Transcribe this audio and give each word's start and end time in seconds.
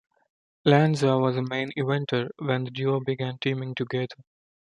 Lanza 0.65 1.15
was 1.19 1.37
a 1.37 1.43
main-eventer 1.43 2.29
when 2.39 2.63
the 2.63 2.71
duo 2.71 2.99
began 3.01 3.37
teaming 3.37 3.75
together. 3.75 4.15